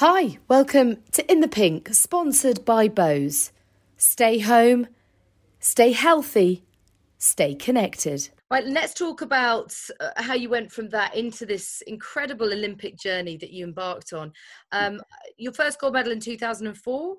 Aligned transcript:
Hi, 0.00 0.38
welcome 0.48 0.96
to 1.12 1.30
In 1.30 1.40
the 1.40 1.46
Pink, 1.46 1.90
sponsored 1.92 2.64
by 2.64 2.88
Bose. 2.88 3.52
Stay 3.98 4.38
home, 4.38 4.86
stay 5.58 5.92
healthy, 5.92 6.64
stay 7.18 7.54
connected. 7.54 8.30
Right, 8.50 8.64
let's 8.64 8.94
talk 8.94 9.20
about 9.20 9.76
uh, 10.00 10.08
how 10.16 10.32
you 10.32 10.48
went 10.48 10.72
from 10.72 10.88
that 10.88 11.14
into 11.14 11.44
this 11.44 11.82
incredible 11.86 12.50
Olympic 12.50 12.96
journey 12.96 13.36
that 13.36 13.50
you 13.50 13.66
embarked 13.66 14.14
on. 14.14 14.32
Um, 14.72 15.02
your 15.36 15.52
first 15.52 15.78
gold 15.78 15.92
medal 15.92 16.12
in 16.12 16.20
2004? 16.20 17.16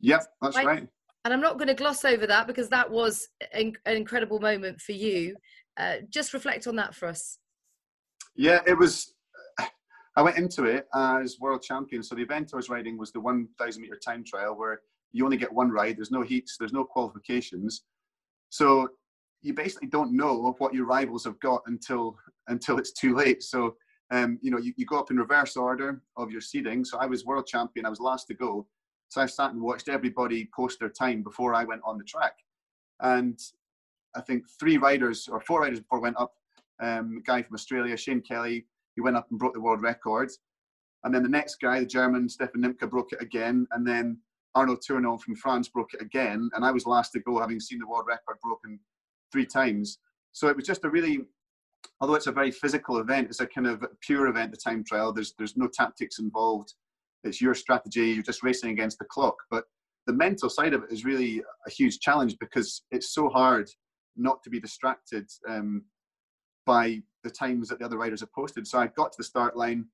Yep, 0.00 0.26
that's 0.40 0.56
right. 0.56 0.66
right. 0.66 0.88
And 1.26 1.34
I'm 1.34 1.42
not 1.42 1.58
going 1.58 1.68
to 1.68 1.74
gloss 1.74 2.02
over 2.02 2.26
that 2.28 2.46
because 2.46 2.70
that 2.70 2.90
was 2.90 3.28
an, 3.52 3.74
an 3.84 3.94
incredible 3.94 4.40
moment 4.40 4.80
for 4.80 4.92
you. 4.92 5.36
Uh, 5.76 5.96
just 6.08 6.32
reflect 6.32 6.66
on 6.66 6.76
that 6.76 6.94
for 6.94 7.08
us. 7.08 7.36
Yeah, 8.34 8.60
it 8.66 8.78
was 8.78 9.12
I 10.16 10.22
went 10.22 10.38
into 10.38 10.64
it 10.64 10.88
as 10.94 11.38
world 11.38 11.62
champion. 11.62 12.02
So 12.02 12.14
the 12.14 12.22
event 12.22 12.50
I 12.52 12.56
was 12.56 12.70
riding 12.70 12.96
was 12.96 13.12
the 13.12 13.20
1,000 13.20 13.82
meter 13.82 13.98
time 14.02 14.24
trial 14.24 14.56
where 14.56 14.80
you 15.12 15.24
only 15.24 15.36
get 15.36 15.52
one 15.52 15.70
ride. 15.70 15.98
There's 15.98 16.10
no 16.10 16.22
heats. 16.22 16.56
There's 16.58 16.72
no 16.72 16.84
qualifications. 16.84 17.84
So 18.48 18.88
you 19.42 19.52
basically 19.52 19.88
don't 19.88 20.16
know 20.16 20.54
what 20.58 20.74
your 20.74 20.86
rivals 20.86 21.24
have 21.24 21.38
got 21.40 21.62
until 21.66 22.16
until 22.48 22.78
it's 22.78 22.92
too 22.92 23.14
late. 23.14 23.42
So 23.42 23.76
um, 24.10 24.38
you 24.40 24.50
know 24.50 24.58
you, 24.58 24.72
you 24.76 24.86
go 24.86 24.98
up 24.98 25.10
in 25.10 25.18
reverse 25.18 25.56
order 25.56 26.00
of 26.16 26.30
your 26.30 26.40
seeding. 26.40 26.84
So 26.84 26.98
I 26.98 27.06
was 27.06 27.24
world 27.24 27.46
champion. 27.46 27.86
I 27.86 27.90
was 27.90 28.00
last 28.00 28.26
to 28.28 28.34
go. 28.34 28.66
So 29.08 29.20
I 29.20 29.26
sat 29.26 29.52
and 29.52 29.60
watched 29.60 29.88
everybody 29.88 30.48
post 30.54 30.80
their 30.80 30.88
time 30.88 31.22
before 31.22 31.54
I 31.54 31.64
went 31.64 31.82
on 31.84 31.98
the 31.98 32.04
track. 32.04 32.34
And 33.00 33.38
I 34.16 34.20
think 34.22 34.44
three 34.58 34.78
riders 34.78 35.28
or 35.30 35.40
four 35.40 35.60
riders 35.60 35.80
before 35.80 35.98
I 35.98 36.02
went 36.02 36.18
up. 36.18 36.34
Um, 36.80 37.22
guy 37.24 37.42
from 37.42 37.54
Australia, 37.54 37.96
Shane 37.96 38.20
Kelly, 38.20 38.66
he 38.96 39.02
went 39.02 39.16
up 39.16 39.28
and 39.30 39.38
broke 39.38 39.54
the 39.54 39.60
world 39.60 39.82
record. 39.82 40.30
And 41.04 41.14
then 41.14 41.22
the 41.22 41.28
next 41.28 41.56
guy, 41.60 41.80
the 41.80 41.86
German 41.86 42.28
Stefan 42.28 42.62
Nimke, 42.62 42.90
broke 42.90 43.12
it 43.12 43.22
again. 43.22 43.66
And 43.70 43.86
then 43.86 44.18
Arnaud 44.56 44.78
Tournant 44.86 45.20
from 45.20 45.36
France 45.36 45.68
broke 45.68 45.94
it 45.94 46.02
again. 46.02 46.50
And 46.54 46.64
I 46.64 46.72
was 46.72 46.86
last 46.86 47.12
to 47.12 47.20
go, 47.20 47.38
having 47.38 47.60
seen 47.60 47.78
the 47.78 47.86
world 47.86 48.06
record 48.08 48.38
broken 48.42 48.80
three 49.30 49.46
times. 49.46 49.98
So 50.32 50.48
it 50.48 50.56
was 50.56 50.66
just 50.66 50.84
a 50.84 50.90
really, 50.90 51.20
although 52.00 52.14
it's 52.14 52.26
a 52.26 52.32
very 52.32 52.50
physical 52.50 52.98
event, 52.98 53.28
it's 53.28 53.40
a 53.40 53.46
kind 53.46 53.66
of 53.66 53.84
pure 54.00 54.26
event, 54.26 54.50
the 54.50 54.56
time 54.56 54.82
trial. 54.82 55.12
There's, 55.12 55.34
there's 55.38 55.56
no 55.56 55.68
tactics 55.68 56.18
involved. 56.18 56.74
It's 57.22 57.40
your 57.40 57.54
strategy. 57.54 58.08
You're 58.10 58.22
just 58.22 58.42
racing 58.42 58.70
against 58.70 58.98
the 58.98 59.04
clock. 59.04 59.36
But 59.50 59.64
the 60.06 60.12
mental 60.12 60.48
side 60.48 60.72
of 60.72 60.84
it 60.84 60.92
is 60.92 61.04
really 61.04 61.42
a 61.66 61.70
huge 61.70 62.00
challenge 62.00 62.36
because 62.40 62.82
it's 62.90 63.12
so 63.12 63.28
hard 63.28 63.68
not 64.16 64.42
to 64.42 64.50
be 64.50 64.58
distracted 64.58 65.28
um, 65.48 65.84
by 66.64 67.02
the 67.26 67.30
times 67.30 67.68
that 67.68 67.78
the 67.78 67.84
other 67.84 67.98
riders 67.98 68.20
have 68.20 68.32
posted. 68.32 68.66
So 68.66 68.78
I 68.78 68.86
got 68.88 69.12
to 69.12 69.18
the 69.18 69.24
start 69.24 69.56
line. 69.56 69.86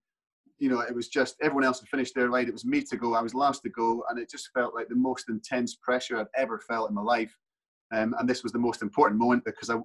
You 0.59 0.69
know, 0.69 0.81
it 0.81 0.95
was 0.95 1.09
just 1.09 1.37
everyone 1.43 1.65
else 1.65 1.81
had 1.81 1.89
finished 1.89 2.15
their 2.15 2.29
ride. 2.29 2.49
It 2.49 2.53
was 2.53 2.65
me 2.65 2.83
to 2.83 2.97
go. 2.97 3.15
I 3.15 3.23
was 3.23 3.35
last 3.35 3.63
to 3.63 3.71
go, 3.71 4.05
and 4.09 4.19
it 4.19 4.31
just 4.31 4.51
felt 4.55 4.75
like 4.75 4.89
the 4.89 4.95
most 4.95 5.29
intense 5.29 5.75
pressure 5.77 6.19
I've 6.19 6.27
ever 6.37 6.59
felt 6.59 6.89
in 6.89 6.95
my 6.95 7.03
life. 7.03 7.35
Um, 7.93 8.15
and 8.19 8.29
this 8.29 8.43
was 8.43 8.53
the 8.53 8.59
most 8.59 8.83
important 8.83 9.19
moment 9.21 9.45
because 9.45 9.71
I, 9.71 9.79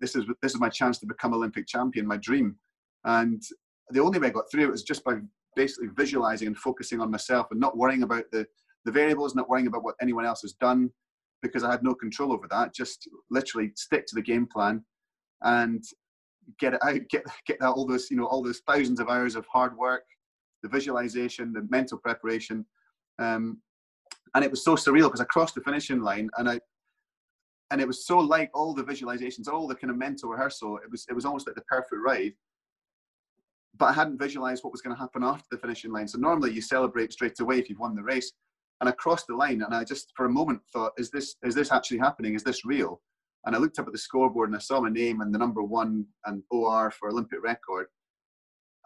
this 0.00 0.16
is 0.16 0.24
this 0.42 0.54
is 0.54 0.60
my 0.60 0.68
chance 0.68 0.98
to 0.98 1.06
become 1.06 1.34
Olympic 1.34 1.66
champion, 1.66 2.06
my 2.06 2.16
dream. 2.16 2.56
And 3.04 3.42
the 3.90 4.00
only 4.00 4.18
way 4.18 4.28
I 4.28 4.30
got 4.30 4.50
through 4.50 4.64
it 4.64 4.70
was 4.70 4.82
just 4.82 5.04
by 5.04 5.14
basically 5.54 5.88
visualizing 5.96 6.48
and 6.48 6.58
focusing 6.58 7.00
on 7.00 7.10
myself 7.10 7.48
and 7.50 7.60
not 7.60 7.76
worrying 7.76 8.02
about 8.02 8.24
the 8.32 8.46
the 8.84 8.92
variables, 8.92 9.34
not 9.34 9.48
worrying 9.48 9.66
about 9.66 9.84
what 9.84 9.96
anyone 10.00 10.24
else 10.24 10.40
has 10.40 10.54
done, 10.54 10.90
because 11.42 11.62
I 11.62 11.70
had 11.70 11.84
no 11.84 11.94
control 11.94 12.32
over 12.32 12.48
that. 12.50 12.74
Just 12.74 13.08
literally 13.30 13.72
stick 13.76 14.06
to 14.06 14.14
the 14.14 14.22
game 14.22 14.46
plan 14.46 14.82
and 15.42 15.82
get 16.58 16.74
it 16.74 16.80
out, 16.82 17.00
get 17.08 17.24
get 17.46 17.62
out 17.62 17.76
all 17.76 17.86
those 17.86 18.10
you 18.10 18.16
know 18.16 18.26
all 18.26 18.42
those 18.42 18.62
thousands 18.66 19.00
of 19.00 19.08
hours 19.08 19.36
of 19.36 19.46
hard 19.46 19.76
work, 19.76 20.04
the 20.62 20.68
visualization, 20.68 21.52
the 21.52 21.66
mental 21.70 21.98
preparation, 21.98 22.64
um, 23.18 23.58
and 24.34 24.44
it 24.44 24.50
was 24.50 24.64
so 24.64 24.76
surreal 24.76 25.04
because 25.04 25.20
I 25.20 25.24
crossed 25.24 25.54
the 25.54 25.62
finishing 25.62 26.00
line 26.00 26.30
and 26.38 26.48
I 26.48 26.60
and 27.70 27.80
it 27.80 27.86
was 27.86 28.04
so 28.04 28.18
like 28.18 28.50
all 28.52 28.74
the 28.74 28.82
visualizations, 28.82 29.48
all 29.48 29.68
the 29.68 29.74
kind 29.74 29.90
of 29.90 29.96
mental 29.96 30.28
rehearsal. 30.28 30.78
It 30.78 30.90
was 30.90 31.06
it 31.08 31.14
was 31.14 31.24
almost 31.24 31.46
like 31.46 31.56
the 31.56 31.62
perfect 31.62 32.02
ride. 32.04 32.32
But 33.78 33.86
I 33.86 33.92
hadn't 33.92 34.18
visualized 34.18 34.64
what 34.64 34.72
was 34.72 34.82
going 34.82 34.94
to 34.94 35.00
happen 35.00 35.22
after 35.22 35.46
the 35.50 35.58
finishing 35.58 35.92
line. 35.92 36.08
So 36.08 36.18
normally 36.18 36.52
you 36.52 36.60
celebrate 36.60 37.12
straight 37.12 37.38
away 37.40 37.58
if 37.58 37.70
you've 37.70 37.78
won 37.78 37.94
the 37.94 38.02
race. 38.02 38.32
And 38.80 38.88
I 38.88 38.92
crossed 38.92 39.26
the 39.28 39.36
line 39.36 39.62
and 39.62 39.74
I 39.74 39.84
just 39.84 40.12
for 40.16 40.26
a 40.26 40.30
moment 40.30 40.60
thought, 40.72 40.92
is 40.98 41.10
this 41.10 41.36
is 41.42 41.54
this 41.54 41.70
actually 41.70 41.98
happening? 41.98 42.34
Is 42.34 42.42
this 42.42 42.64
real? 42.64 43.00
And 43.46 43.56
I 43.56 43.58
looked 43.58 43.78
up 43.78 43.86
at 43.86 43.92
the 43.92 43.98
scoreboard 43.98 44.48
and 44.48 44.56
I 44.56 44.60
saw 44.60 44.80
my 44.80 44.90
name 44.90 45.20
and 45.20 45.34
the 45.34 45.38
number 45.38 45.62
one 45.62 46.06
and 46.26 46.42
OR 46.50 46.90
for 46.90 47.08
Olympic 47.08 47.42
record. 47.42 47.86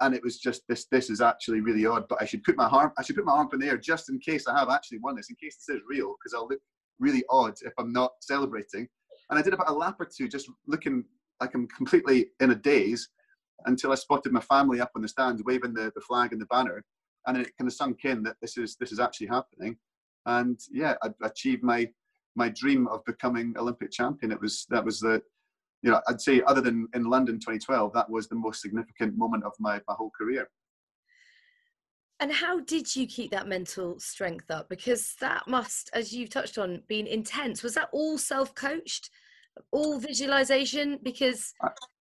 And 0.00 0.14
it 0.14 0.22
was 0.22 0.38
just 0.38 0.62
this. 0.68 0.86
This 0.90 1.10
is 1.10 1.20
actually 1.20 1.60
really 1.60 1.86
odd. 1.86 2.06
But 2.08 2.20
I 2.20 2.24
should 2.24 2.44
put 2.44 2.56
my 2.56 2.66
arm. 2.66 2.92
I 2.98 3.02
should 3.02 3.16
put 3.16 3.24
my 3.24 3.32
arm 3.32 3.48
in 3.52 3.60
the 3.60 3.68
air 3.68 3.78
just 3.78 4.10
in 4.10 4.18
case 4.18 4.46
I 4.46 4.58
have 4.58 4.68
actually 4.68 4.98
won 4.98 5.16
this. 5.16 5.30
In 5.30 5.36
case 5.36 5.56
this 5.56 5.76
is 5.76 5.82
real, 5.88 6.14
because 6.18 6.34
I'll 6.34 6.48
look 6.48 6.60
really 6.98 7.24
odd 7.30 7.54
if 7.62 7.72
I'm 7.78 7.92
not 7.92 8.12
celebrating. 8.20 8.88
And 9.30 9.38
I 9.38 9.42
did 9.42 9.54
about 9.54 9.70
a 9.70 9.72
lap 9.72 9.96
or 10.00 10.06
two, 10.06 10.28
just 10.28 10.50
looking 10.66 11.04
like 11.40 11.54
I'm 11.54 11.68
completely 11.68 12.26
in 12.40 12.50
a 12.50 12.54
daze, 12.54 13.08
until 13.66 13.92
I 13.92 13.96
spotted 13.96 14.32
my 14.32 14.40
family 14.40 14.80
up 14.80 14.90
on 14.94 15.02
the 15.02 15.08
stands 15.08 15.42
waving 15.44 15.74
the, 15.74 15.92
the 15.94 16.00
flag 16.00 16.32
and 16.32 16.40
the 16.40 16.46
banner, 16.46 16.84
and 17.26 17.36
it 17.38 17.52
kind 17.58 17.68
of 17.68 17.74
sunk 17.74 18.04
in 18.04 18.22
that 18.24 18.36
this 18.40 18.56
is 18.56 18.76
this 18.76 18.92
is 18.92 19.00
actually 19.00 19.28
happening. 19.28 19.76
And 20.26 20.58
yeah, 20.70 20.94
I 21.02 21.10
achieved 21.22 21.62
my 21.62 21.88
my 22.36 22.48
dream 22.48 22.86
of 22.88 23.04
becoming 23.04 23.54
Olympic 23.58 23.90
champion. 23.90 24.32
It 24.32 24.40
was 24.40 24.66
that 24.70 24.84
was 24.84 25.00
the, 25.00 25.22
you 25.82 25.90
know, 25.90 26.00
I'd 26.08 26.20
say 26.20 26.42
other 26.46 26.60
than 26.60 26.88
in 26.94 27.04
London 27.04 27.36
2012, 27.36 27.92
that 27.92 28.10
was 28.10 28.28
the 28.28 28.34
most 28.34 28.60
significant 28.60 29.16
moment 29.16 29.44
of 29.44 29.52
my 29.58 29.80
my 29.88 29.94
whole 29.94 30.10
career. 30.18 30.48
And 32.20 32.32
how 32.32 32.60
did 32.60 32.94
you 32.94 33.06
keep 33.06 33.32
that 33.32 33.48
mental 33.48 33.98
strength 33.98 34.50
up? 34.50 34.68
Because 34.68 35.14
that 35.20 35.46
must, 35.48 35.90
as 35.92 36.12
you've 36.12 36.30
touched 36.30 36.58
on, 36.58 36.80
been 36.88 37.06
intense. 37.06 37.62
Was 37.62 37.74
that 37.74 37.88
all 37.92 38.18
self-coached, 38.18 39.10
all 39.72 39.98
visualization? 39.98 41.00
Because 41.02 41.52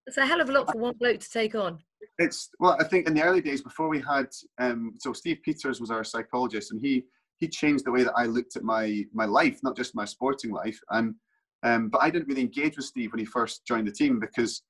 it's 0.05 0.17
a 0.17 0.25
hell 0.25 0.39
of 0.39 0.49
a 0.49 0.51
lot 0.51 0.71
for 0.71 0.77
one 0.77 0.93
bloke 0.99 1.19
to 1.19 1.29
take 1.29 1.55
on. 1.55 1.79
It's 2.19 2.49
well, 2.59 2.77
I 2.79 2.83
think 2.83 3.07
in 3.07 3.15
the 3.15 3.23
early 3.23 3.41
days 3.41 3.61
before 3.61 3.89
we 3.89 4.01
had, 4.01 4.27
um, 4.59 4.93
so 4.99 5.13
Steve 5.13 5.39
Peters 5.43 5.81
was 5.81 5.89
our 5.89 6.03
psychologist, 6.03 6.71
and 6.71 6.79
he 6.79 7.05
he 7.43 7.49
changed 7.49 7.83
the 7.85 7.91
way 7.91 8.03
that 8.03 8.13
I 8.15 8.25
looked 8.25 8.55
at 8.55 8.63
my 8.63 9.05
my 9.13 9.25
life, 9.25 9.59
not 9.63 9.75
just 9.75 9.95
my 9.95 10.05
sporting 10.05 10.51
life. 10.51 10.79
And 10.89 11.15
um, 11.63 11.89
but 11.89 12.01
I 12.01 12.09
didn't 12.09 12.29
really 12.29 12.41
engage 12.41 12.77
with 12.77 12.85
Steve 12.85 13.11
when 13.11 13.19
he 13.19 13.25
first 13.25 13.65
joined 13.65 13.87
the 13.87 13.91
team 13.91 14.19
because 14.19 14.63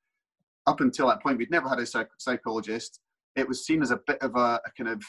up 0.66 0.82
until 0.82 1.08
that 1.08 1.22
point 1.22 1.38
we'd 1.38 1.52
never 1.52 1.70
had 1.70 1.80
a 1.80 1.86
psych- 1.86 2.18
psychologist. 2.18 3.00
It 3.36 3.48
was 3.48 3.66
seen 3.66 3.82
as 3.82 3.92
a 3.92 4.00
bit 4.08 4.20
of 4.22 4.36
a, 4.36 4.60
a, 4.66 4.72
kind 4.78 4.90
of 4.90 5.04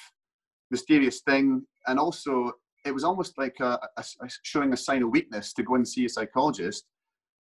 mysterious 0.71 1.21
thing, 1.21 1.65
and 1.87 1.99
also 1.99 2.53
it 2.85 2.93
was 2.93 3.05
almost 3.05 3.39
like 3.39 3.57
a, 3.61 3.79
a, 3.97 4.05
showing 4.43 4.73
a 4.73 4.77
sign 4.77 5.03
of 5.03 5.11
weakness 5.11 5.53
to 5.55 5.63
go 5.63 5.75
and 5.75 5.89
see 5.89 6.05
a 6.05 6.09
psychologist. 6.09 6.85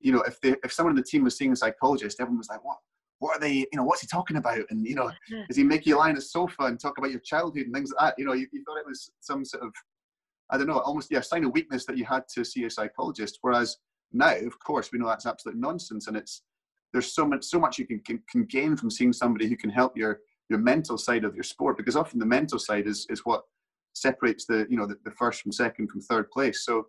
You 0.00 0.12
know, 0.12 0.22
if 0.22 0.38
they, 0.40 0.54
if 0.64 0.72
someone 0.72 0.92
in 0.92 0.96
the 0.96 1.10
team 1.10 1.24
was 1.24 1.36
seeing 1.36 1.52
a 1.52 1.56
psychologist, 1.56 2.20
everyone 2.20 2.38
was 2.38 2.48
like, 2.48 2.64
"What? 2.64 2.78
What 3.20 3.36
are 3.36 3.40
they? 3.40 3.54
You 3.70 3.76
know, 3.76 3.84
what's 3.84 4.00
he 4.02 4.06
talking 4.06 4.38
about?" 4.38 4.64
And 4.70 4.86
you 4.86 4.94
know, 4.94 5.10
does 5.48 5.56
he 5.56 5.64
make 5.64 5.86
you 5.86 5.98
lie 5.98 6.10
on 6.10 6.16
a 6.16 6.20
sofa 6.20 6.64
and 6.64 6.78
talk 6.78 6.98
about 6.98 7.10
your 7.10 7.20
childhood 7.20 7.66
and 7.66 7.74
things 7.74 7.92
like 7.92 8.10
that? 8.10 8.18
You 8.18 8.26
know, 8.26 8.32
you, 8.32 8.46
you 8.52 8.62
thought 8.64 8.78
it 8.78 8.86
was 8.86 9.10
some 9.20 9.44
sort 9.44 9.64
of 9.64 9.72
I 10.50 10.58
don't 10.58 10.66
know, 10.66 10.80
almost 10.80 11.10
yeah, 11.10 11.18
a 11.18 11.22
sign 11.22 11.44
of 11.44 11.52
weakness 11.52 11.86
that 11.86 11.96
you 11.96 12.04
had 12.04 12.24
to 12.34 12.44
see 12.44 12.64
a 12.64 12.70
psychologist. 12.70 13.38
Whereas 13.42 13.76
now, 14.12 14.34
of 14.34 14.58
course, 14.58 14.90
we 14.92 14.98
know 14.98 15.06
that's 15.06 15.26
absolute 15.26 15.58
nonsense, 15.58 16.08
and 16.08 16.16
it's 16.16 16.42
there's 16.92 17.14
so 17.14 17.26
much 17.26 17.44
so 17.44 17.58
much 17.58 17.78
you 17.78 17.86
can, 17.86 18.00
can, 18.00 18.22
can 18.30 18.44
gain 18.44 18.76
from 18.76 18.90
seeing 18.90 19.12
somebody 19.12 19.48
who 19.48 19.56
can 19.56 19.70
help 19.70 19.96
your 19.96 20.20
your 20.48 20.58
mental 20.58 20.98
side 20.98 21.24
of 21.24 21.34
your 21.34 21.44
sport 21.44 21.76
because 21.76 21.96
often 21.96 22.18
the 22.18 22.26
mental 22.26 22.58
side 22.58 22.86
is 22.86 23.06
is 23.08 23.20
what 23.24 23.42
separates 23.94 24.46
the 24.46 24.66
you 24.68 24.76
know 24.76 24.86
the, 24.86 24.96
the 25.04 25.10
first 25.12 25.42
from 25.42 25.52
second 25.52 25.88
from 25.88 26.00
third 26.00 26.30
place. 26.30 26.64
So 26.64 26.86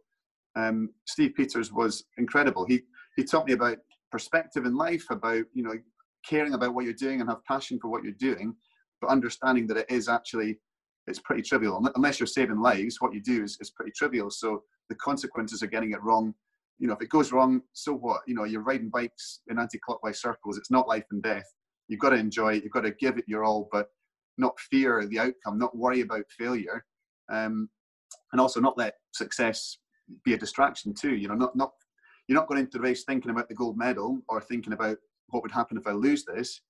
um, 0.55 0.89
Steve 1.05 1.33
Peters 1.35 1.71
was 1.71 2.03
incredible. 2.17 2.65
He 2.65 2.81
he 3.15 3.23
taught 3.23 3.47
me 3.47 3.53
about 3.53 3.77
perspective 4.11 4.65
in 4.65 4.75
life, 4.75 5.05
about 5.09 5.43
you 5.53 5.63
know 5.63 5.75
caring 6.27 6.53
about 6.53 6.73
what 6.73 6.85
you're 6.85 6.93
doing 6.93 7.21
and 7.21 7.29
have 7.29 7.43
passion 7.45 7.79
for 7.79 7.89
what 7.89 8.03
you're 8.03 8.13
doing, 8.13 8.55
but 8.99 9.09
understanding 9.09 9.65
that 9.67 9.77
it 9.77 9.89
is 9.89 10.07
actually 10.07 10.59
it's 11.11 11.19
pretty 11.19 11.43
trivial 11.43 11.85
unless 11.95 12.19
you're 12.19 12.27
saving 12.27 12.59
lives. 12.59 12.97
What 12.99 13.13
you 13.13 13.21
do 13.21 13.43
is, 13.43 13.57
is 13.61 13.69
pretty 13.69 13.91
trivial. 13.95 14.31
So 14.31 14.63
the 14.89 14.95
consequences 14.95 15.61
of 15.61 15.69
getting 15.69 15.91
it 15.91 16.01
wrong. 16.01 16.33
You 16.79 16.87
know, 16.87 16.93
if 16.93 17.01
it 17.01 17.09
goes 17.09 17.31
wrong, 17.31 17.61
so 17.73 17.93
what? 17.93 18.21
You 18.27 18.33
know, 18.33 18.45
you're 18.45 18.63
riding 18.63 18.89
bikes 18.89 19.41
in 19.49 19.59
anti-clockwise 19.59 20.19
circles. 20.19 20.57
It's 20.57 20.71
not 20.71 20.87
life 20.87 21.05
and 21.11 21.21
death. 21.21 21.45
You've 21.87 21.99
got 21.99 22.09
to 22.09 22.15
enjoy 22.15 22.55
it. 22.55 22.63
You've 22.63 22.71
got 22.71 22.85
to 22.85 22.91
give 22.91 23.17
it 23.19 23.25
your 23.27 23.43
all, 23.43 23.69
but 23.71 23.87
not 24.37 24.59
fear 24.59 25.05
the 25.05 25.19
outcome, 25.19 25.59
not 25.59 25.77
worry 25.77 26.01
about 26.01 26.25
failure, 26.39 26.83
um, 27.31 27.69
and 28.31 28.41
also 28.41 28.59
not 28.59 28.77
let 28.77 28.95
success 29.13 29.77
be 30.25 30.33
a 30.33 30.37
distraction 30.37 30.93
too. 30.93 31.15
You 31.15 31.27
know, 31.27 31.35
not 31.35 31.55
not 31.55 31.71
you're 32.27 32.39
not 32.39 32.47
going 32.47 32.61
into 32.61 32.77
the 32.77 32.83
race 32.83 33.03
thinking 33.03 33.31
about 33.31 33.49
the 33.49 33.55
gold 33.55 33.77
medal 33.77 34.19
or 34.29 34.41
thinking 34.41 34.73
about 34.73 34.97
what 35.27 35.43
would 35.43 35.51
happen 35.51 35.77
if 35.77 35.85
I 35.85 35.91
lose 35.91 36.25
this. 36.25 36.61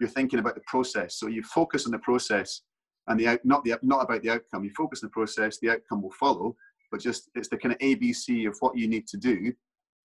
You're 0.00 0.08
thinking 0.08 0.38
about 0.38 0.54
the 0.54 0.62
process. 0.66 1.18
So 1.18 1.26
you 1.28 1.42
focus 1.42 1.84
on 1.86 1.92
the 1.92 1.98
process 1.98 2.62
and 3.08 3.18
the 3.18 3.28
out, 3.28 3.40
not 3.44 3.64
the 3.64 3.78
not 3.82 4.02
about 4.02 4.22
the 4.22 4.30
outcome. 4.30 4.64
You 4.64 4.70
focus 4.76 5.02
on 5.02 5.08
the 5.08 5.12
process. 5.12 5.58
The 5.58 5.70
outcome 5.70 6.02
will 6.02 6.12
follow, 6.12 6.56
but 6.90 7.00
just 7.00 7.30
it's 7.34 7.48
the 7.48 7.56
kind 7.56 7.72
of 7.72 7.78
ABC 7.78 8.46
of 8.46 8.56
what 8.60 8.76
you 8.76 8.88
need 8.88 9.06
to 9.08 9.16
do 9.16 9.52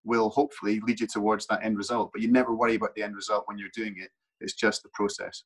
will 0.04 0.30
hopefully 0.30 0.80
lead 0.86 1.00
you 1.00 1.06
towards 1.06 1.46
that 1.48 1.64
end 1.64 1.76
result. 1.76 2.10
But 2.12 2.22
you 2.22 2.30
never 2.30 2.54
worry 2.54 2.76
about 2.76 2.94
the 2.94 3.02
end 3.02 3.16
result 3.16 3.44
when 3.46 3.58
you're 3.58 3.68
doing 3.74 3.96
it. 3.98 4.10
It's 4.40 4.54
just 4.54 4.82
the 4.82 4.88
process. 4.92 5.42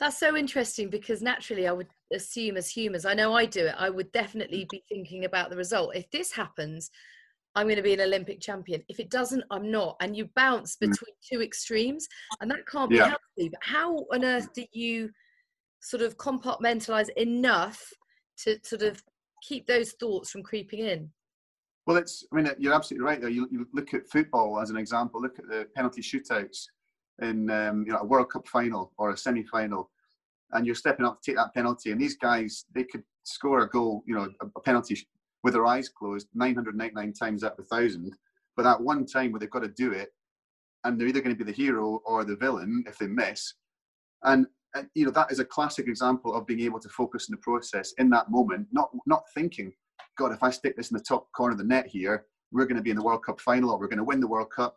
That's 0.00 0.18
so 0.18 0.36
interesting 0.36 0.90
because 0.90 1.22
naturally 1.22 1.68
I 1.68 1.72
would 1.72 1.86
assume 2.12 2.56
as 2.56 2.68
humans, 2.68 3.04
I 3.04 3.14
know 3.14 3.32
I 3.34 3.46
do 3.46 3.66
it, 3.66 3.74
I 3.78 3.90
would 3.90 4.10
definitely 4.10 4.66
be 4.70 4.82
thinking 4.88 5.24
about 5.24 5.50
the 5.50 5.56
result. 5.56 5.94
If 5.94 6.10
this 6.10 6.32
happens, 6.32 6.90
I'm 7.54 7.66
going 7.66 7.76
to 7.76 7.82
be 7.82 7.94
an 7.94 8.00
Olympic 8.00 8.40
champion. 8.40 8.82
If 8.88 8.98
it 8.98 9.10
doesn't, 9.10 9.44
I'm 9.50 9.70
not. 9.70 9.96
And 10.00 10.16
you 10.16 10.28
bounce 10.34 10.76
mm. 10.76 10.80
between 10.80 11.14
two 11.30 11.42
extremes, 11.42 12.08
and 12.40 12.50
that 12.50 12.66
can't 12.66 12.90
be 12.90 12.96
yeah. 12.96 13.08
healthy. 13.08 13.50
But 13.50 13.60
how 13.60 13.98
on 14.12 14.24
earth 14.24 14.52
do 14.52 14.64
you 14.72 15.10
sort 15.84 16.02
of 16.02 16.16
compartmentalize 16.16 17.10
enough 17.16 17.92
to 18.38 18.58
sort 18.62 18.82
of 18.82 19.02
keep 19.46 19.66
those 19.66 19.92
thoughts 19.92 20.30
from 20.30 20.42
creeping 20.42 20.80
in? 20.80 21.10
Well, 21.86 21.98
it's, 21.98 22.24
I 22.32 22.36
mean, 22.36 22.50
you're 22.58 22.72
absolutely 22.72 23.04
right 23.06 23.20
there. 23.20 23.28
You, 23.28 23.46
you 23.50 23.68
look 23.74 23.92
at 23.92 24.08
football 24.08 24.58
as 24.60 24.70
an 24.70 24.78
example, 24.78 25.20
look 25.20 25.38
at 25.38 25.46
the 25.46 25.66
penalty 25.76 26.00
shootouts 26.00 26.64
in 27.20 27.50
um, 27.50 27.84
you 27.86 27.92
know, 27.92 27.98
a 27.98 28.06
World 28.06 28.30
Cup 28.30 28.48
final 28.48 28.92
or 28.96 29.10
a 29.10 29.16
semi 29.16 29.44
final, 29.44 29.90
and 30.52 30.64
you're 30.64 30.74
stepping 30.74 31.04
up 31.04 31.20
to 31.20 31.30
take 31.30 31.36
that 31.36 31.52
penalty. 31.52 31.92
And 31.92 32.00
these 32.00 32.16
guys, 32.16 32.64
they 32.74 32.84
could 32.84 33.02
score 33.24 33.60
a 33.60 33.68
goal, 33.68 34.02
you 34.06 34.14
know, 34.14 34.30
a, 34.40 34.46
a 34.56 34.60
penalty 34.60 35.06
with 35.42 35.52
their 35.52 35.66
eyes 35.66 35.90
closed 35.90 36.28
999 36.34 37.12
times 37.12 37.44
out 37.44 37.52
of 37.52 37.58
a 37.58 37.76
thousand. 37.76 38.16
But 38.56 38.62
that 38.62 38.80
one 38.80 39.04
time 39.04 39.30
where 39.30 39.40
they've 39.40 39.50
got 39.50 39.62
to 39.62 39.68
do 39.68 39.92
it, 39.92 40.08
and 40.84 40.98
they're 40.98 41.08
either 41.08 41.20
going 41.20 41.36
to 41.36 41.44
be 41.44 41.50
the 41.50 41.56
hero 41.56 42.00
or 42.06 42.24
the 42.24 42.36
villain 42.36 42.84
if 42.86 42.96
they 42.96 43.06
miss. 43.06 43.54
And, 44.22 44.46
and 44.74 44.88
you 44.94 45.04
know 45.04 45.10
that 45.12 45.30
is 45.30 45.38
a 45.38 45.44
classic 45.44 45.86
example 45.88 46.34
of 46.34 46.46
being 46.46 46.60
able 46.60 46.80
to 46.80 46.88
focus 46.88 47.28
in 47.28 47.32
the 47.32 47.40
process 47.40 47.94
in 47.98 48.10
that 48.10 48.30
moment, 48.30 48.66
not 48.72 48.90
not 49.06 49.24
thinking, 49.34 49.72
God, 50.18 50.32
if 50.32 50.42
I 50.42 50.50
stick 50.50 50.76
this 50.76 50.90
in 50.90 50.96
the 50.96 51.02
top 51.02 51.30
corner 51.32 51.52
of 51.52 51.58
the 51.58 51.64
net 51.64 51.86
here, 51.86 52.26
we're 52.52 52.66
going 52.66 52.76
to 52.76 52.82
be 52.82 52.90
in 52.90 52.96
the 52.96 53.02
World 53.02 53.24
Cup 53.24 53.40
final 53.40 53.70
or 53.70 53.78
we're 53.78 53.88
going 53.88 53.98
to 53.98 54.04
win 54.04 54.20
the 54.20 54.26
World 54.26 54.50
Cup. 54.50 54.76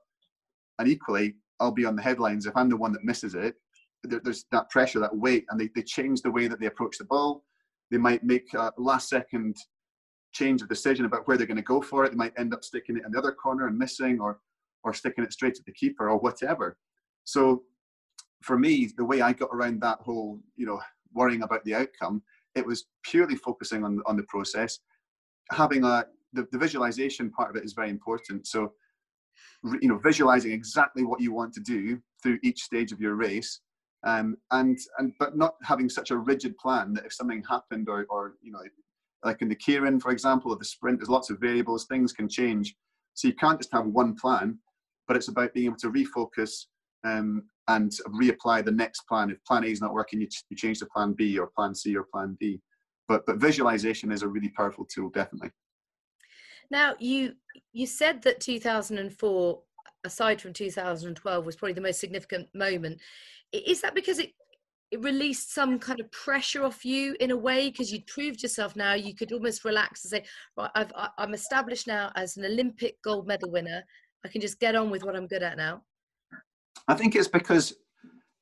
And 0.79 0.87
equally, 0.87 1.35
I'll 1.59 1.71
be 1.71 1.85
on 1.85 1.95
the 1.95 2.01
headlines 2.01 2.45
if 2.45 2.55
I'm 2.55 2.69
the 2.69 2.77
one 2.77 2.91
that 2.93 3.03
misses 3.03 3.35
it. 3.35 3.55
There, 4.03 4.21
there's 4.23 4.45
that 4.51 4.69
pressure, 4.69 4.99
that 4.99 5.15
weight, 5.15 5.45
and 5.49 5.59
they, 5.59 5.69
they 5.75 5.83
change 5.83 6.21
the 6.21 6.31
way 6.31 6.47
that 6.47 6.59
they 6.59 6.67
approach 6.67 6.97
the 6.97 7.05
ball. 7.05 7.43
They 7.89 7.97
might 7.97 8.23
make 8.23 8.53
a 8.53 8.71
last 8.77 9.09
second 9.09 9.55
change 10.33 10.61
of 10.61 10.69
decision 10.69 11.05
about 11.05 11.27
where 11.27 11.37
they're 11.37 11.47
going 11.47 11.57
to 11.57 11.63
go 11.63 11.81
for 11.81 12.03
it. 12.05 12.09
They 12.11 12.17
might 12.17 12.33
end 12.37 12.53
up 12.53 12.63
sticking 12.63 12.97
it 12.97 13.05
in 13.05 13.11
the 13.11 13.17
other 13.17 13.31
corner 13.31 13.67
and 13.67 13.77
missing, 13.77 14.19
or 14.19 14.39
or 14.83 14.93
sticking 14.93 15.23
it 15.23 15.33
straight 15.33 15.55
to 15.55 15.63
the 15.65 15.73
keeper, 15.73 16.09
or 16.09 16.17
whatever. 16.17 16.77
So, 17.23 17.63
for 18.41 18.57
me, 18.57 18.89
the 18.97 19.05
way 19.05 19.21
I 19.21 19.33
got 19.33 19.49
around 19.51 19.81
that 19.81 19.99
whole, 19.99 20.39
you 20.55 20.65
know, 20.65 20.79
worrying 21.13 21.43
about 21.43 21.63
the 21.63 21.75
outcome, 21.75 22.21
it 22.55 22.65
was 22.65 22.85
purely 23.03 23.35
focusing 23.35 23.83
on 23.83 24.01
on 24.05 24.17
the 24.17 24.23
process. 24.23 24.79
Having 25.51 25.83
a 25.83 26.05
the, 26.33 26.47
the 26.51 26.57
visualization 26.57 27.31
part 27.31 27.49
of 27.49 27.55
it 27.55 27.65
is 27.65 27.73
very 27.73 27.89
important. 27.89 28.47
So, 28.47 28.73
you 29.81 29.87
know, 29.87 29.97
visualizing 29.97 30.51
exactly 30.51 31.03
what 31.03 31.21
you 31.21 31.33
want 31.33 31.53
to 31.53 31.61
do 31.61 31.99
through 32.21 32.39
each 32.43 32.61
stage 32.61 32.91
of 32.91 32.99
your 32.99 33.15
race, 33.15 33.61
um, 34.05 34.37
and 34.51 34.77
and 34.97 35.13
but 35.19 35.37
not 35.37 35.55
having 35.63 35.89
such 35.89 36.11
a 36.11 36.17
rigid 36.17 36.57
plan 36.57 36.93
that 36.93 37.05
if 37.05 37.13
something 37.13 37.43
happened 37.49 37.89
or 37.89 38.05
or 38.09 38.33
you 38.41 38.51
know 38.51 38.61
like 39.23 39.41
in 39.41 39.49
the 39.49 39.55
keirin, 39.55 40.01
for 40.01 40.11
example, 40.11 40.51
or 40.51 40.57
the 40.57 40.65
sprint, 40.65 40.99
there's 40.99 41.09
lots 41.09 41.29
of 41.29 41.39
variables, 41.39 41.85
things 41.85 42.13
can 42.13 42.29
change. 42.29 42.75
So 43.15 43.27
you 43.27 43.33
can't 43.33 43.59
just 43.59 43.73
have 43.73 43.87
one 43.87 44.15
plan, 44.15 44.59
but 45.07 45.17
it's 45.17 45.27
about 45.27 45.53
being 45.53 45.65
able 45.65 45.77
to 45.77 45.91
refocus 45.91 46.65
um, 47.03 47.43
and 47.67 47.91
reapply 48.09 48.63
the 48.63 48.71
next 48.71 49.01
plan. 49.01 49.29
If 49.29 49.43
plan 49.43 49.63
A 49.63 49.67
is 49.67 49.81
not 49.81 49.93
working, 49.93 50.21
you, 50.21 50.27
you 50.49 50.57
change 50.57 50.79
to 50.79 50.85
plan 50.85 51.13
B 51.13 51.37
or 51.37 51.47
plan 51.55 51.75
C 51.75 51.95
or 51.95 52.05
plan 52.11 52.37
D. 52.39 52.61
But, 53.07 53.25
but 53.25 53.37
visualization 53.37 54.11
is 54.11 54.21
a 54.21 54.27
really 54.27 54.49
powerful 54.49 54.85
tool, 54.85 55.09
definitely. 55.09 55.51
Now, 56.69 56.95
you 56.99 57.33
you 57.71 57.87
said 57.87 58.21
that 58.23 58.41
2004, 58.41 59.61
aside 60.05 60.41
from 60.41 60.53
2012, 60.53 61.45
was 61.45 61.55
probably 61.55 61.73
the 61.73 61.81
most 61.81 61.99
significant 61.99 62.47
moment. 62.53 62.99
Is 63.53 63.81
that 63.81 63.95
because 63.95 64.19
it 64.19 64.33
it 64.91 65.01
released 65.01 65.53
some 65.53 65.79
kind 65.79 65.99
of 65.99 66.09
pressure 66.11 66.63
off 66.63 66.85
you 66.85 67.15
in 67.19 67.31
a 67.31 67.37
way 67.37 67.69
because 67.69 67.91
you'd 67.91 68.07
proved 68.07 68.41
yourself 68.41 68.75
now 68.75 68.93
you 68.93 69.13
could 69.13 69.33
almost 69.33 69.65
relax 69.65 70.03
and 70.03 70.11
say 70.11 70.23
right 70.55 70.71
I've, 70.75 70.91
i'm 71.17 71.33
established 71.33 71.87
now 71.87 72.11
as 72.15 72.37
an 72.37 72.45
olympic 72.45 73.01
gold 73.03 73.27
medal 73.27 73.51
winner 73.51 73.83
i 74.25 74.29
can 74.29 74.39
just 74.39 74.59
get 74.59 74.75
on 74.75 74.89
with 74.89 75.03
what 75.03 75.15
i'm 75.15 75.27
good 75.27 75.43
at 75.43 75.57
now 75.57 75.81
i 76.87 76.93
think 76.93 77.15
it's 77.15 77.27
because 77.27 77.75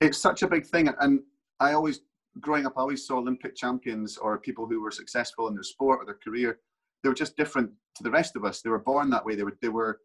it's 0.01 0.18
such 0.18 0.44
a 0.44 0.47
big 0.47 0.65
thing 0.65 0.89
and 1.00 1.19
i 1.59 1.74
always 1.74 2.01
growing 2.39 2.65
up 2.65 2.74
i 2.77 2.81
always 2.81 3.06
saw 3.06 3.18
olympic 3.18 3.56
champions 3.56 4.18
or 4.18 4.38
people 4.38 4.65
who 4.65 4.81
were 4.81 4.92
successful 4.92 5.47
in 5.47 5.53
their 5.53 5.63
sport 5.63 6.00
or 6.01 6.06
their 6.06 6.19
career 6.24 6.59
they 7.03 7.09
were 7.09 7.15
just 7.15 7.38
different 7.38 7.69
to 7.95 8.03
the 8.03 8.12
rest 8.12 8.36
of 8.36 8.44
us 8.44 8.62
they 8.62 8.69
were 8.69 8.80
born 8.80 9.09
that 9.09 9.25
way 9.25 9.36
they 9.36 9.44
were 9.44 9.57
they 9.62 9.69
were 9.69 10.00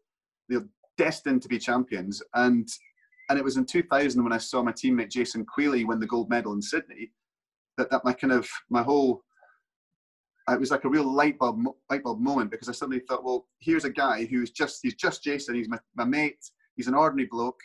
they 0.49 0.57
were 0.57 0.67
destined 0.97 1.41
to 1.41 1.49
be 1.49 1.57
champions 1.57 2.21
and 2.35 2.67
and 3.31 3.39
it 3.39 3.45
was 3.45 3.55
in 3.55 3.65
2000 3.65 4.21
when 4.21 4.33
I 4.33 4.37
saw 4.37 4.61
my 4.61 4.73
teammate 4.73 5.09
Jason 5.09 5.45
Queally 5.45 5.85
win 5.85 6.01
the 6.01 6.05
gold 6.05 6.29
medal 6.29 6.51
in 6.51 6.61
Sydney 6.61 7.13
that, 7.77 7.89
that 7.89 8.03
my 8.03 8.11
kind 8.11 8.33
of, 8.33 8.49
my 8.69 8.83
whole, 8.83 9.23
it 10.49 10.59
was 10.59 10.69
like 10.69 10.83
a 10.83 10.89
real 10.89 11.09
light 11.09 11.39
bulb, 11.39 11.63
light 11.89 12.03
bulb 12.03 12.19
moment 12.19 12.51
because 12.51 12.67
I 12.67 12.73
suddenly 12.73 12.99
thought, 12.99 13.23
well, 13.23 13.47
here's 13.59 13.85
a 13.85 13.89
guy 13.89 14.25
who's 14.25 14.51
just, 14.51 14.79
he's 14.83 14.95
just 14.95 15.23
Jason. 15.23 15.55
He's 15.55 15.69
my, 15.69 15.79
my 15.95 16.03
mate. 16.03 16.43
He's 16.75 16.87
an 16.87 16.93
ordinary 16.93 17.29
bloke. 17.31 17.61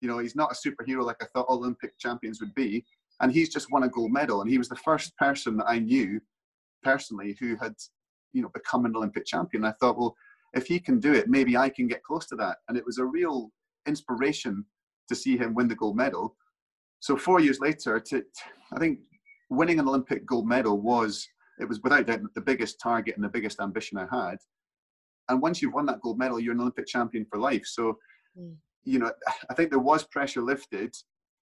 You 0.00 0.08
know, 0.08 0.18
he's 0.18 0.36
not 0.36 0.52
a 0.52 0.68
superhero 0.68 1.04
like 1.04 1.22
I 1.22 1.26
thought 1.26 1.48
Olympic 1.48 1.98
champions 1.98 2.40
would 2.40 2.54
be. 2.54 2.84
And 3.20 3.32
he's 3.32 3.48
just 3.48 3.70
won 3.72 3.82
a 3.82 3.88
gold 3.88 4.12
medal. 4.12 4.40
And 4.40 4.50
he 4.50 4.58
was 4.58 4.68
the 4.68 4.76
first 4.76 5.16
person 5.16 5.56
that 5.56 5.68
I 5.68 5.78
knew 5.80 6.20
personally 6.82 7.36
who 7.40 7.56
had, 7.56 7.74
you 8.32 8.42
know, 8.42 8.50
become 8.54 8.84
an 8.84 8.94
Olympic 8.94 9.26
champion. 9.26 9.64
I 9.64 9.72
thought, 9.80 9.98
well, 9.98 10.14
if 10.54 10.66
he 10.66 10.78
can 10.78 11.00
do 11.00 11.12
it, 11.12 11.28
maybe 11.28 11.56
I 11.56 11.68
can 11.68 11.88
get 11.88 12.04
close 12.04 12.26
to 12.26 12.36
that. 12.36 12.58
And 12.68 12.78
it 12.78 12.86
was 12.86 12.98
a 12.98 13.04
real 13.04 13.50
inspiration 13.86 14.64
to 15.08 15.14
see 15.14 15.36
him 15.36 15.54
win 15.54 15.68
the 15.68 15.74
gold 15.74 15.96
medal. 15.96 16.36
So 17.00 17.16
four 17.16 17.40
years 17.40 17.60
later, 17.60 17.98
to, 18.00 18.22
I 18.72 18.78
think 18.78 19.00
winning 19.50 19.78
an 19.78 19.88
Olympic 19.88 20.26
gold 20.26 20.46
medal 20.46 20.80
was 20.80 21.26
it 21.60 21.68
was 21.68 21.80
without 21.82 22.06
doubt 22.06 22.20
the 22.34 22.40
biggest 22.40 22.80
target 22.80 23.16
and 23.16 23.24
the 23.24 23.28
biggest 23.28 23.60
ambition 23.60 23.98
I 23.98 24.06
had. 24.14 24.36
And 25.28 25.42
once 25.42 25.60
you've 25.60 25.74
won 25.74 25.86
that 25.86 26.00
gold 26.00 26.18
medal, 26.18 26.40
you're 26.40 26.54
an 26.54 26.60
Olympic 26.60 26.86
champion 26.86 27.26
for 27.28 27.38
life. 27.38 27.64
So, 27.66 27.98
mm. 28.38 28.54
You 28.84 28.98
know, 28.98 29.12
I 29.50 29.54
think 29.54 29.70
there 29.70 29.78
was 29.78 30.04
pressure 30.04 30.42
lifted, 30.42 30.94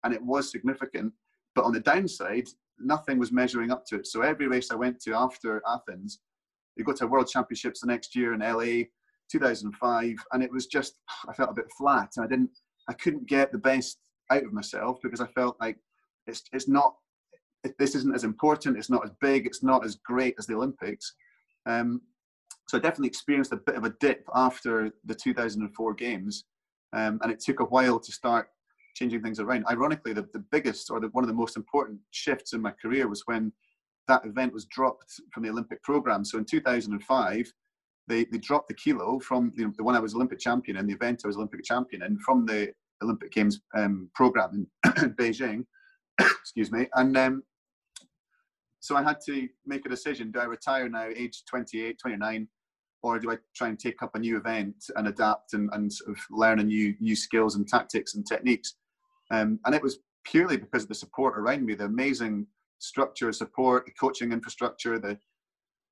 and 0.05 0.15
it 0.15 0.23
was 0.23 0.51
significant. 0.51 1.13
But 1.55 1.65
on 1.65 1.73
the 1.73 1.81
downside, 1.81 2.49
nothing 2.79 3.19
was 3.19 3.33
measuring 3.33 3.71
up 3.71 3.85
to 3.87 3.97
it. 3.97 4.07
So 4.07 4.23
every 4.23 4.49
race 4.49 4.71
I 4.71 4.77
went 4.77 5.01
to 5.03 5.15
after 5.15 5.63
Athens, 5.69 6.21
you 6.77 6.85
go 6.85 6.93
to 6.93 7.07
World 7.07 7.29
Championships 7.29 7.81
the 7.81 7.87
next 7.87 8.17
year 8.17 8.35
in 8.35 8.41
LA, 8.41 8.85
2005, 9.31 10.17
and 10.33 10.43
it 10.43 10.53
was 10.53 10.67
just 10.67 10.99
I 11.29 11.33
felt 11.33 11.51
a 11.51 11.55
bit 11.55 11.71
flat. 11.79 12.13
I 12.19 12.27
didn't 12.27 12.51
I 12.89 12.93
couldn't 12.93 13.29
get 13.29 13.53
the 13.53 13.59
best 13.59 13.99
out 14.31 14.45
of 14.45 14.53
myself 14.53 14.99
because 15.03 15.21
I 15.21 15.27
felt 15.29 15.57
like 15.61 15.79
it's 16.27 16.43
it's 16.53 16.69
not 16.69 16.95
this 17.79 17.95
isn't 17.95 18.15
as 18.15 18.25
important, 18.25 18.77
it's 18.77 18.91
not 18.91 19.05
as 19.05 19.11
big, 19.21 19.47
it's 19.47 19.63
not 19.63 19.85
as 19.85 19.97
great 19.97 20.35
as 20.39 20.47
the 20.47 20.55
Olympics. 20.55 21.15
Um, 21.67 22.03
so 22.69 22.79
I 22.79 22.81
definitely 22.81 23.09
experienced 23.09 23.53
a 23.53 23.57
bit 23.57 23.77
of 23.77 23.85
a 23.85 23.95
dip 24.01 24.27
after 24.35 24.91
the 25.05 25.15
2004 25.15 25.95
games, 25.95 26.45
um, 26.95 27.19
and 27.23 27.33
it 27.33 27.41
took 27.41 27.61
a 27.61 27.65
while 27.65 27.99
to 27.99 28.13
start 28.13 28.49
changing 28.95 29.23
things 29.23 29.41
around. 29.41 29.65
Ironically, 29.71 30.13
the, 30.13 30.29
the 30.33 30.45
biggest 30.53 30.91
or 30.91 31.01
the, 31.01 31.09
one 31.09 31.25
of 31.25 31.29
the 31.29 31.35
most 31.35 31.57
important 31.57 31.99
shifts 32.11 32.53
in 32.53 32.63
my 32.63 32.71
career 32.71 33.09
was 33.09 33.23
when 33.27 33.53
that 34.07 34.25
event 34.25 34.53
was 34.53 34.67
dropped 34.67 35.21
from 35.33 35.43
the 35.43 35.49
Olympic 35.49 35.83
program. 35.83 36.25
So 36.25 36.39
in 36.39 36.45
2005, 36.45 37.53
they, 38.07 38.25
they 38.25 38.39
dropped 38.39 38.69
the 38.69 38.75
kilo 38.75 39.19
from 39.19 39.53
the, 39.57 39.73
the 39.77 39.83
one 39.85 39.95
I 39.95 40.01
was 40.01 40.15
Olympic 40.15 40.39
champion 40.39 40.77
in, 40.77 40.87
the 40.87 40.95
event 40.95 41.23
I 41.25 41.29
was 41.29 41.37
Olympic 41.37 41.65
champion 41.65 42.03
in, 42.03 42.19
from 42.19 42.47
the 42.47 42.73
Olympic 43.03 43.33
Games 43.33 43.61
um, 43.75 44.11
program 44.15 44.67
in 44.85 44.93
Beijing. 45.15 45.65
excuse 46.21 46.71
me, 46.71 46.87
and 46.95 47.17
um, 47.17 47.43
so 48.81 48.97
I 48.97 49.03
had 49.03 49.19
to 49.27 49.49
make 49.67 49.85
a 49.87 49.89
decision: 49.89 50.31
do 50.31 50.41
I 50.41 50.45
retire 50.45 50.89
now, 50.89 51.09
age 51.15 51.43
28, 51.49 51.99
29, 51.99 52.49
or 53.05 53.19
do 53.19 53.31
I 53.31 53.37
try 53.55 53.69
and 53.69 53.79
take 53.79 54.03
up 54.03 54.15
a 54.15 54.19
new 54.19 54.39
event 54.39 54.77
and 54.97 55.07
adapt 55.07 55.53
and, 55.53 55.69
and 55.75 55.93
sort 55.93 56.17
of 56.17 56.25
learn 56.31 56.59
a 56.59 56.65
new 56.65 56.95
new 57.01 57.15
skills 57.15 57.55
and 57.55 57.69
tactics 57.69 58.15
and 58.15 58.27
techniques? 58.27 58.77
Um, 59.31 59.61
and 59.67 59.75
it 59.75 59.83
was 59.83 59.99
purely 60.25 60.57
because 60.57 60.85
of 60.85 60.89
the 60.89 60.95
support 60.95 61.39
around 61.39 61.67
me, 61.67 61.75
the 61.75 61.85
amazing 61.85 62.47
structure, 62.79 63.31
support, 63.31 63.85
the 63.85 63.93
coaching 63.93 64.33
infrastructure, 64.33 64.99
the 64.99 65.19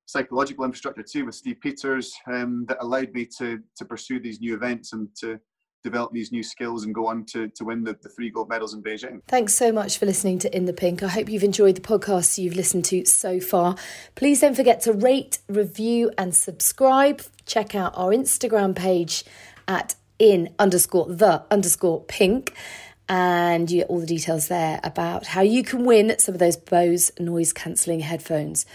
psychological 0.07 0.65
infrastructure 0.65 1.03
too 1.03 1.25
with 1.25 1.35
Steve 1.35 1.57
Peters 1.61 2.11
um, 2.25 2.65
that 2.67 2.81
allowed 2.81 3.13
me 3.13 3.27
to 3.37 3.59
to 3.77 3.85
pursue 3.85 4.19
these 4.19 4.41
new 4.41 4.55
events 4.55 4.93
and 4.93 5.07
to 5.19 5.39
develop 5.83 6.11
these 6.11 6.31
new 6.31 6.43
skills 6.43 6.85
and 6.85 6.95
go 6.95 7.07
on 7.07 7.25
to, 7.25 7.49
to 7.49 7.65
win 7.65 7.83
the, 7.83 7.93
the 8.01 8.09
three 8.09 8.29
gold 8.29 8.49
medals 8.49 8.73
in 8.73 8.81
Beijing. 8.81 9.21
Thanks 9.27 9.53
so 9.53 9.71
much 9.71 9.97
for 9.97 10.05
listening 10.05 10.39
to 10.39 10.55
In 10.55 10.65
the 10.65 10.73
Pink. 10.73 11.03
I 11.03 11.07
hope 11.07 11.29
you've 11.29 11.43
enjoyed 11.43 11.75
the 11.75 11.81
podcast 11.81 12.37
you've 12.37 12.55
listened 12.55 12.85
to 12.85 13.05
so 13.05 13.39
far. 13.39 13.75
Please 14.15 14.41
don't 14.41 14.55
forget 14.55 14.81
to 14.81 14.93
rate, 14.93 15.39
review, 15.47 16.11
and 16.17 16.33
subscribe. 16.33 17.21
Check 17.45 17.75
out 17.75 17.93
our 17.95 18.11
Instagram 18.11 18.75
page 18.75 19.25
at 19.67 19.95
in 20.19 20.53
underscore 20.57 21.07
the 21.07 21.43
underscore 21.51 22.01
pink. 22.05 22.55
And 23.09 23.69
you 23.69 23.81
get 23.81 23.89
all 23.89 23.99
the 23.99 24.05
details 24.05 24.47
there 24.47 24.79
about 24.83 25.27
how 25.27 25.41
you 25.41 25.63
can 25.63 25.83
win 25.83 26.17
some 26.19 26.33
of 26.33 26.39
those 26.39 26.55
Bose 26.55 27.11
noise 27.19 27.51
cancelling 27.51 27.99
headphones. 27.99 28.65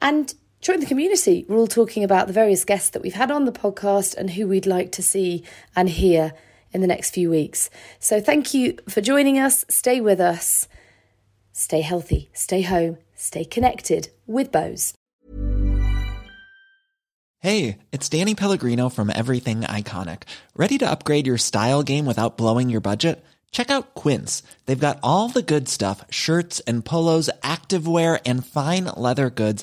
And 0.00 0.32
join 0.64 0.80
the 0.80 0.86
community. 0.86 1.44
We're 1.46 1.58
all 1.58 1.66
talking 1.66 2.02
about 2.02 2.26
the 2.26 2.32
various 2.32 2.64
guests 2.64 2.90
that 2.90 3.02
we've 3.02 3.14
had 3.14 3.30
on 3.30 3.44
the 3.44 3.52
podcast 3.52 4.16
and 4.16 4.30
who 4.30 4.48
we'd 4.48 4.66
like 4.66 4.92
to 4.92 5.02
see 5.02 5.44
and 5.76 5.88
hear 5.88 6.32
in 6.72 6.80
the 6.80 6.86
next 6.86 7.10
few 7.10 7.30
weeks. 7.30 7.68
So 8.00 8.20
thank 8.20 8.54
you 8.54 8.78
for 8.88 9.02
joining 9.02 9.38
us. 9.38 9.66
Stay 9.68 10.00
with 10.00 10.20
us. 10.20 10.66
Stay 11.52 11.82
healthy, 11.82 12.30
stay 12.32 12.62
home, 12.62 12.98
stay 13.14 13.44
connected 13.44 14.08
with 14.26 14.50
Bose. 14.50 14.94
Hey, 17.38 17.78
it's 17.92 18.08
Danny 18.08 18.34
Pellegrino 18.34 18.88
from 18.88 19.10
Everything 19.14 19.60
Iconic. 19.60 20.22
Ready 20.56 20.78
to 20.78 20.90
upgrade 20.90 21.26
your 21.26 21.38
style 21.38 21.82
game 21.82 22.06
without 22.06 22.38
blowing 22.38 22.70
your 22.70 22.80
budget? 22.80 23.22
Check 23.54 23.70
out 23.70 23.94
Quince. 23.94 24.42
They've 24.66 24.80
got 24.80 24.98
all 25.00 25.28
the 25.28 25.42
good 25.42 25.68
stuff 25.68 26.04
shirts 26.10 26.58
and 26.60 26.84
polos, 26.84 27.30
activewear, 27.42 28.20
and 28.26 28.44
fine 28.44 28.86
leather 28.96 29.30
goods 29.30 29.62